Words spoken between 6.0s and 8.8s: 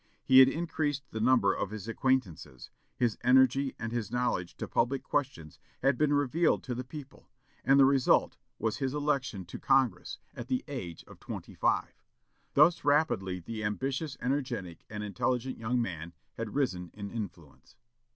revealed to the people; and the result was